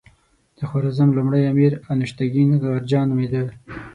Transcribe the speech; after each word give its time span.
د 0.57 0.59
خوارزم 0.69 1.09
لومړی 1.17 1.41
امیر 1.51 1.71
انوشتګین 1.91 2.49
غرجه 2.61 2.99
نومېده. 3.09 3.43